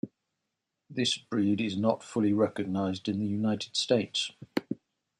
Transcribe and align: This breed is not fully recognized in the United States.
This 0.89 1.15
breed 1.15 1.61
is 1.61 1.77
not 1.77 2.03
fully 2.03 2.33
recognized 2.33 3.07
in 3.07 3.19
the 3.19 3.27
United 3.27 3.77
States. 3.77 4.31